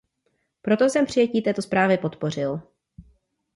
[0.61, 2.61] Proto jsem přijetí této zprávy podpořil.